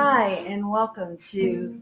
[0.00, 1.76] Hi, and welcome to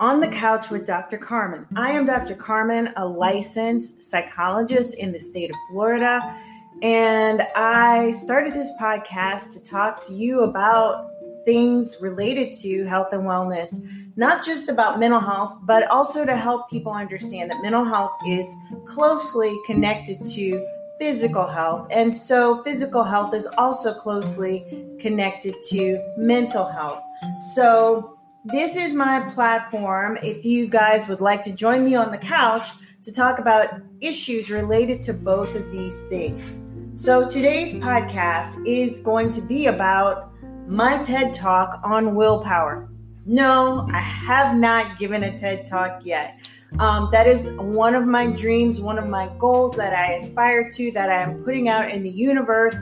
[0.00, 1.16] On the Couch with Dr.
[1.16, 1.64] Carmen.
[1.76, 2.34] I am Dr.
[2.34, 6.36] Carmen, a licensed psychologist in the state of Florida,
[6.82, 11.08] and I started this podcast to talk to you about
[11.44, 13.80] things related to health and wellness,
[14.16, 18.44] not just about mental health, but also to help people understand that mental health is
[18.86, 20.66] closely connected to
[20.98, 21.86] physical health.
[21.92, 24.64] And so, physical health is also closely
[24.98, 27.04] connected to mental health.
[27.40, 30.16] So, this is my platform.
[30.22, 32.68] If you guys would like to join me on the couch
[33.02, 33.68] to talk about
[34.00, 36.58] issues related to both of these things.
[36.94, 40.32] So, today's podcast is going to be about
[40.66, 42.88] my TED Talk on willpower.
[43.26, 46.48] No, I have not given a TED Talk yet.
[46.78, 50.90] Um, that is one of my dreams, one of my goals that I aspire to,
[50.92, 52.76] that I am putting out in the universe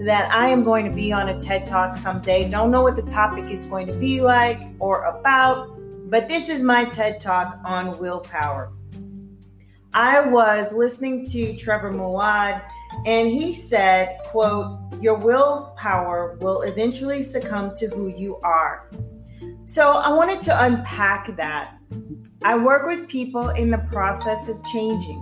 [0.00, 2.48] that I am going to be on a TED Talk someday.
[2.48, 6.62] Don't know what the topic is going to be like or about, but this is
[6.62, 8.72] my TED Talk on willpower.
[9.92, 12.62] I was listening to Trevor Moawad
[13.04, 18.90] and he said, quote, your willpower will eventually succumb to who you are.
[19.66, 21.76] So I wanted to unpack that.
[22.42, 25.18] I work with people in the process of changing.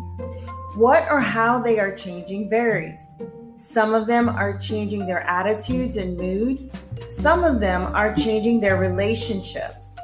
[0.77, 3.17] What or how they are changing varies.
[3.59, 6.71] Some of them are changing their attitudes and mood.
[7.11, 9.99] Some of them are changing their relationships.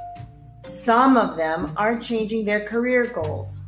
[0.62, 3.60] Some of them are changing their career goals.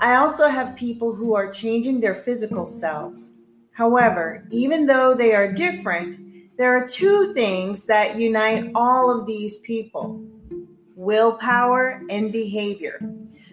[0.00, 3.34] I also have people who are changing their physical selves.
[3.72, 6.16] However, even though they are different,
[6.56, 10.24] there are two things that unite all of these people
[10.96, 12.98] willpower and behavior.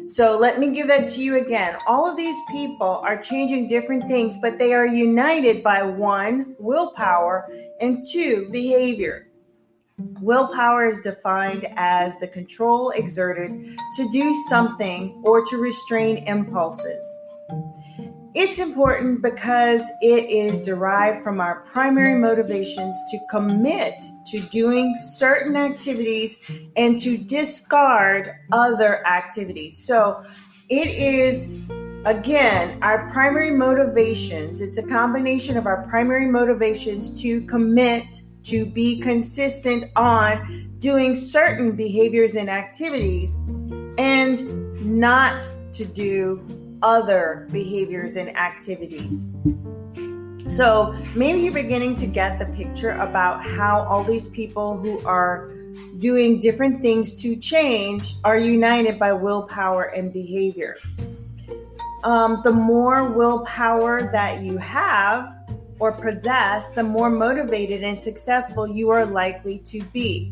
[0.07, 1.77] So let me give that to you again.
[1.87, 7.49] All of these people are changing different things, but they are united by one, willpower,
[7.81, 9.27] and two, behavior.
[10.21, 17.03] Willpower is defined as the control exerted to do something or to restrain impulses.
[18.35, 25.55] It's important because it is derived from our primary motivations to commit to doing certain
[25.55, 26.37] activities
[26.75, 29.77] and to discard other activities.
[29.77, 30.21] So
[30.67, 31.65] it is,
[32.03, 34.59] again, our primary motivations.
[34.59, 41.71] It's a combination of our primary motivations to commit, to be consistent on doing certain
[41.71, 43.35] behaviors and activities,
[43.97, 49.27] and not to do other behaviors and activities.
[50.49, 55.51] So maybe you're beginning to get the picture about how all these people who are
[55.97, 60.77] doing different things to change are united by willpower and behavior.
[62.03, 65.33] Um, the more willpower that you have
[65.79, 70.31] or possess, the more motivated and successful you are likely to be.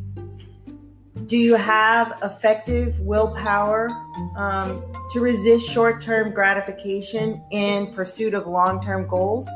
[1.25, 3.89] Do you have effective willpower
[4.37, 9.47] um, to resist short term gratification in pursuit of long term goals?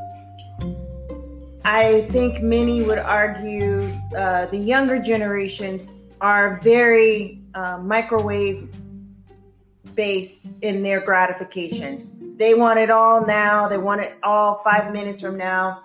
[1.66, 8.70] I think many would argue uh, the younger generations are very uh, microwave
[9.96, 12.14] based in their gratifications.
[12.38, 15.84] They want it all now, they want it all five minutes from now.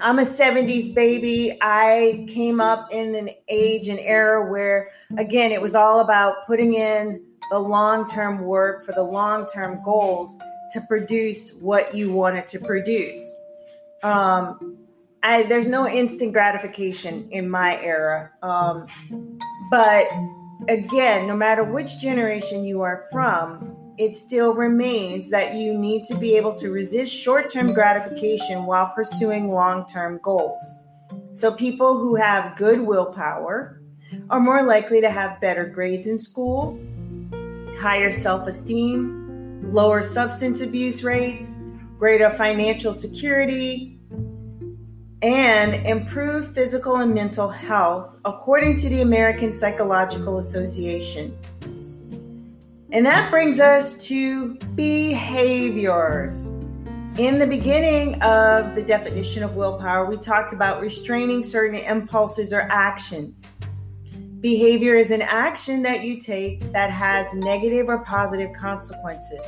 [0.00, 1.58] I'm a 70s baby.
[1.60, 6.74] I came up in an age and era where, again, it was all about putting
[6.74, 10.36] in the long term work for the long term goals
[10.72, 13.34] to produce what you wanted to produce.
[14.02, 14.78] Um,
[15.22, 18.30] I, there's no instant gratification in my era.
[18.42, 18.86] Um,
[19.70, 20.06] but
[20.68, 26.16] again, no matter which generation you are from, it still remains that you need to
[26.16, 30.64] be able to resist short term gratification while pursuing long term goals.
[31.32, 33.80] So, people who have good willpower
[34.30, 36.78] are more likely to have better grades in school,
[37.78, 41.54] higher self esteem, lower substance abuse rates,
[41.98, 43.98] greater financial security,
[45.22, 51.36] and improved physical and mental health, according to the American Psychological Association.
[52.92, 56.48] And that brings us to behaviors.
[57.18, 62.60] In the beginning of the definition of willpower, we talked about restraining certain impulses or
[62.70, 63.55] actions.
[64.40, 69.46] Behavior is an action that you take that has negative or positive consequences.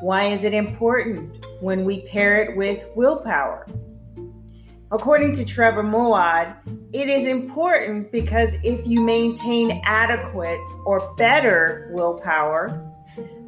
[0.00, 3.66] Why is it important when we pair it with willpower?
[4.90, 6.56] According to Trevor Moawad,
[6.94, 12.90] it is important because if you maintain adequate or better willpower,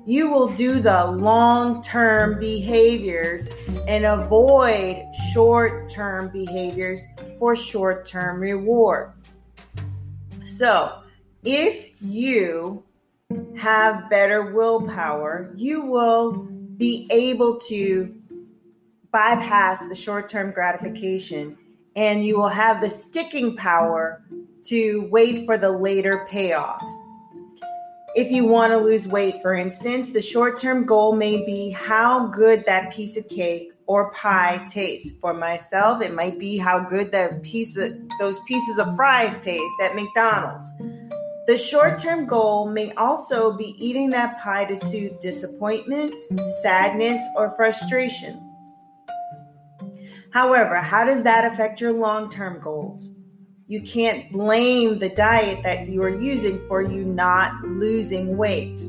[0.07, 3.49] you will do the long term behaviors
[3.89, 5.03] and avoid
[5.33, 7.01] short term behaviors
[7.39, 9.31] for short term rewards.
[10.45, 11.03] So,
[11.43, 12.85] if you
[13.57, 16.33] have better willpower, you will
[16.77, 18.15] be able to
[19.11, 21.57] bypass the short term gratification
[21.97, 24.23] and you will have the sticking power
[24.65, 26.83] to wait for the later payoff.
[28.17, 32.29] If you want to lose weight, for instance, the short term goal may be how
[32.29, 35.21] good that piece of cake or pie taste.
[35.21, 39.75] For myself, it might be how good that piece of those pieces of fries taste
[39.83, 40.71] at McDonald's.
[41.47, 46.15] The short term goal may also be eating that pie to soothe disappointment,
[46.63, 48.41] sadness, or frustration.
[50.33, 53.11] However, how does that affect your long term goals?
[53.67, 58.81] You can't blame the diet that you are using for you not losing weight.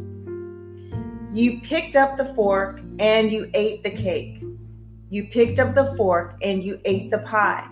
[1.32, 4.45] You picked up the fork and you ate the cake.
[5.16, 7.66] You picked up the fork and you ate the pie.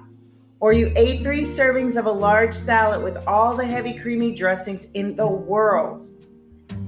[0.61, 4.89] Or you ate three servings of a large salad with all the heavy, creamy dressings
[4.93, 6.07] in the world.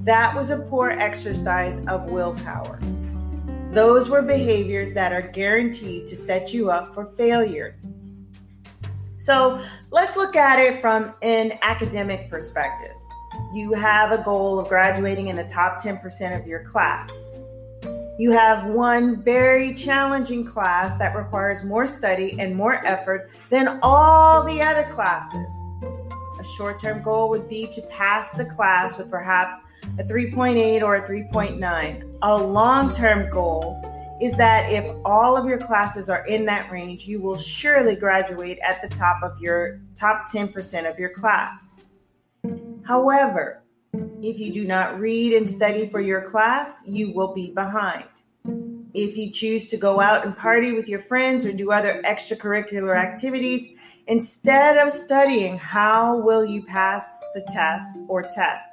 [0.04, 2.80] That was a poor exercise of willpower.
[3.68, 7.78] Those were behaviors that are guaranteed to set you up for failure.
[9.18, 12.94] So let's look at it from an academic perspective.
[13.52, 17.28] You have a goal of graduating in the top 10% of your class.
[18.18, 24.42] You have one very challenging class that requires more study and more effort than all
[24.42, 25.52] the other classes.
[26.40, 29.60] A short term goal would be to pass the class with perhaps
[29.98, 32.18] a 3.8 or a 3.9.
[32.22, 33.82] A long term goal
[34.22, 38.58] is that if all of your classes are in that range, you will surely graduate
[38.60, 41.80] at the top of your top 10% of your class.
[42.82, 43.62] However,
[44.22, 48.04] if you do not read and study for your class, you will be behind.
[48.94, 52.96] If you choose to go out and party with your friends or do other extracurricular
[52.96, 53.68] activities,
[54.06, 58.68] instead of studying, how will you pass the test or test?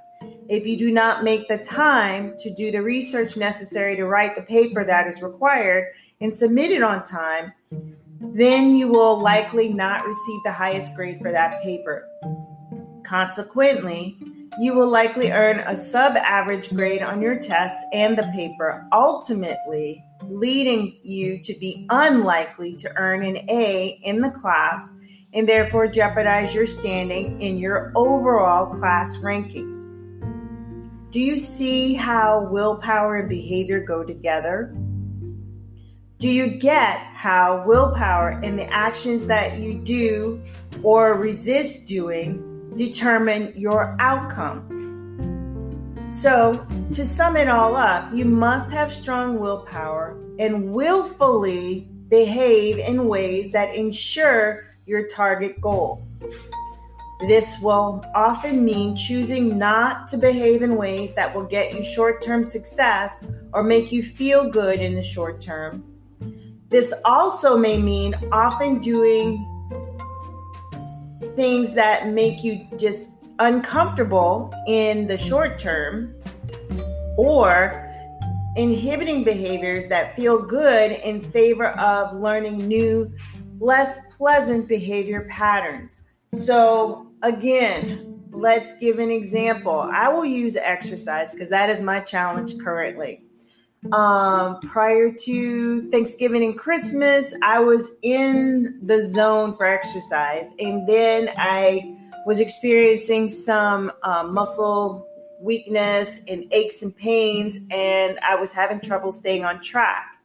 [0.48, 4.44] If you do not make the time to do the research necessary to write the
[4.44, 5.88] paper that is required
[6.22, 7.54] and submit it on time,
[8.22, 12.08] then you will likely not receive the highest grade for that paper.
[13.04, 14.18] Consequently,
[14.59, 20.03] you will likely earn a sub average grade on your test and the paper, ultimately
[20.27, 24.91] leading you to be unlikely to earn an A in the class
[25.33, 29.89] and therefore jeopardize your standing in your overall class rankings.
[31.11, 34.75] Do you see how willpower and behavior go together?
[36.19, 40.41] Do you get how willpower and the actions that you do
[40.81, 44.70] or resist doing determine your outcome.
[46.12, 53.08] So, to sum it all up, you must have strong willpower and willfully behave in
[53.08, 56.06] ways that ensure your target goal.
[57.28, 62.22] This will often mean choosing not to behave in ways that will get you short
[62.22, 65.84] term success or make you feel good in the short term.
[66.70, 69.48] This also may mean often doing
[71.35, 76.15] things that make you just uncomfortable in the short term
[77.18, 77.80] or
[78.56, 83.12] inhibiting behaviors that feel good in favor of learning new,
[83.59, 86.01] less pleasant behavior patterns.
[86.31, 89.89] So, again, let's give an example.
[89.91, 93.24] I will use exercise because that is my challenge currently
[93.92, 100.50] um, prior to Thanksgiving and Christmas, I was in the zone for exercise.
[100.60, 105.08] And then I was experiencing some um, muscle
[105.42, 110.18] weakness and aches and pains, and I was having trouble staying on track.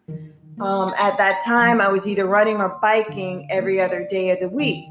[0.60, 4.48] Um, at that time, I was either running or biking every other day of the
[4.48, 4.84] week.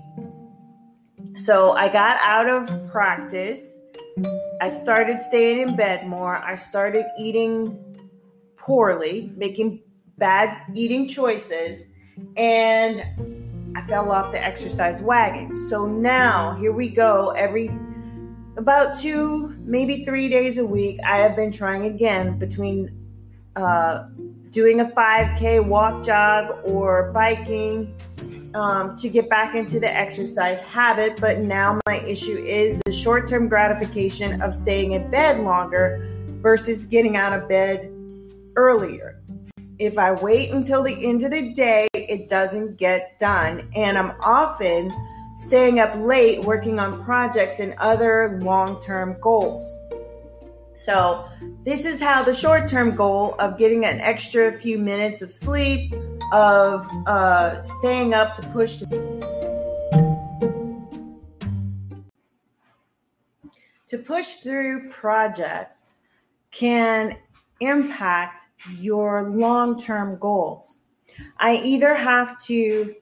[1.36, 3.80] So I got out of practice.
[4.62, 6.38] I started staying in bed more.
[6.38, 7.78] I started eating
[8.58, 9.82] poorly, making
[10.18, 11.84] bad eating choices,
[12.36, 13.06] and
[13.78, 15.56] I fell off the exercise wagon.
[15.56, 17.30] So now here we go.
[17.32, 17.70] Every
[18.58, 22.92] about two, maybe three days a week, I have been trying again between
[23.56, 24.08] uh,
[24.50, 27.96] doing a 5K walk, jog, or biking
[28.56, 31.22] um, to get back into the exercise habit.
[31.22, 36.08] But now my issue is the short term gratification of staying in bed longer
[36.42, 37.92] versus getting out of bed
[38.58, 39.22] earlier.
[39.80, 43.70] If I wait until the end of the day, it doesn't get done.
[43.76, 44.92] And I'm often
[45.38, 49.72] staying up late working on projects and other long term goals.
[50.76, 51.26] So,
[51.64, 55.94] this is how the short term goal of getting an extra few minutes of sleep,
[56.34, 58.80] of uh, staying up to push.
[63.88, 65.96] To push through projects
[66.52, 67.18] can
[67.60, 68.42] impact
[68.78, 70.78] your long term goals.
[71.38, 72.96] I either have to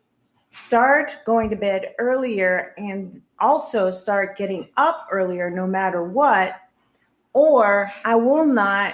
[0.50, 6.56] start going to bed earlier and also start getting up earlier no matter what,
[7.34, 8.94] or I will not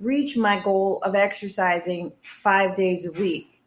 [0.00, 3.62] reach my goal of exercising five days a week.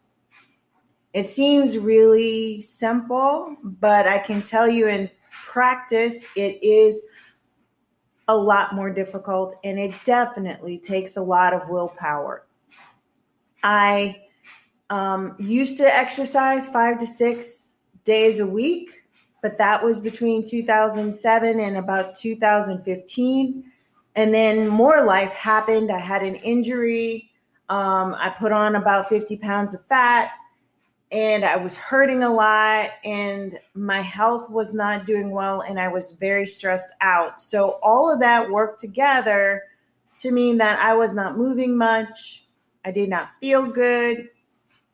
[1.13, 7.01] It seems really simple, but I can tell you in practice, it is
[8.27, 12.45] a lot more difficult and it definitely takes a lot of willpower.
[13.63, 14.21] I
[14.89, 19.03] um, used to exercise five to six days a week,
[19.41, 23.63] but that was between 2007 and about 2015.
[24.15, 25.91] And then more life happened.
[25.91, 27.31] I had an injury.
[27.69, 30.31] Um, I put on about 50 pounds of fat
[31.13, 35.87] and I was hurting a lot and my health was not doing well and I
[35.87, 37.39] was very stressed out.
[37.39, 39.61] So all of that worked together
[40.17, 42.47] to mean that I was not moving much.
[42.83, 44.29] I did not feel good.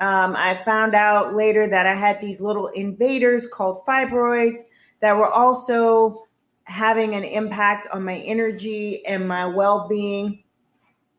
[0.01, 4.59] Um, I found out later that I had these little invaders called fibroids
[4.99, 6.27] that were also
[6.65, 10.43] having an impact on my energy and my well being,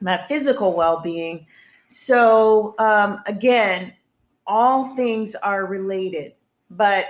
[0.02, 1.46] my physical well being.
[1.88, 3.94] So, um, again,
[4.50, 6.34] all things are related.
[6.70, 7.06] But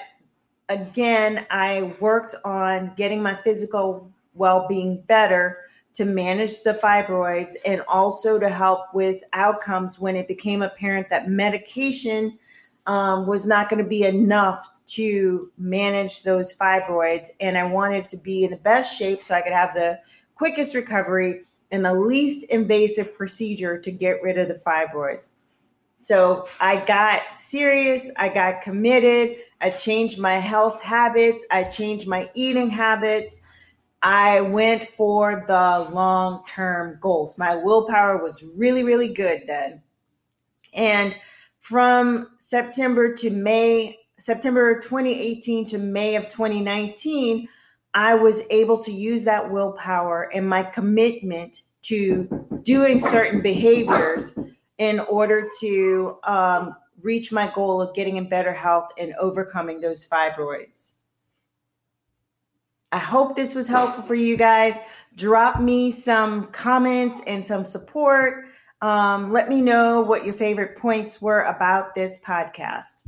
[0.69, 5.61] again, I worked on getting my physical well being better
[5.95, 11.31] to manage the fibroids and also to help with outcomes when it became apparent that
[11.31, 12.39] medication
[12.87, 17.29] um, was not going to be enough to manage those fibroids.
[17.41, 19.99] And I wanted to be in the best shape so I could have the
[20.35, 25.31] quickest recovery and the least invasive procedure to get rid of the fibroids.
[26.03, 32.31] So I got serious, I got committed, I changed my health habits, I changed my
[32.33, 33.43] eating habits.
[34.01, 37.37] I went for the long term goals.
[37.37, 39.83] My willpower was really, really good then.
[40.73, 41.15] And
[41.59, 47.47] from September to May, September 2018 to May of 2019,
[47.93, 54.35] I was able to use that willpower and my commitment to doing certain behaviors
[54.81, 60.07] in order to um, reach my goal of getting in better health and overcoming those
[60.07, 60.95] fibroids.
[62.91, 64.81] I hope this was helpful for you guys.
[65.15, 68.47] Drop me some comments and some support.
[68.81, 73.07] Um, let me know what your favorite points were about this podcast.